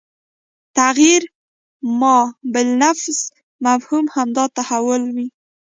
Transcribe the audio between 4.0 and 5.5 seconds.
همدا تحول وي